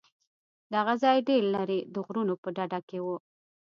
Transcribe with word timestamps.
دغه 0.73 0.93
ځاى 1.03 1.19
ډېر 1.29 1.43
لرې 1.55 1.79
د 1.93 1.95
غرونو 2.05 2.33
په 2.41 2.49
ډډه 2.55 2.79
کښې 2.87 2.99
و. 3.05 3.07